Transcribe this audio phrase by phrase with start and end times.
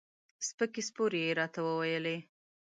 [0.47, 2.17] سپکې سپورې یې راته وویلې.